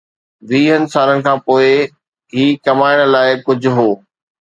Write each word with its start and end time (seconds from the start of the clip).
ويهن 0.49 0.83
سالن 0.93 1.19
کان 1.25 1.37
پوء، 1.45 1.59
هي 2.37 2.45
ڪمائڻ 2.65 2.99
لاء 3.13 3.35
ڪجهه 3.45 3.77
هو؟ 3.81 3.93